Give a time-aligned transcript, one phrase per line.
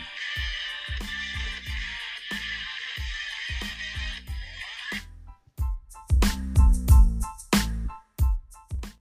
[0.00, 0.49] Música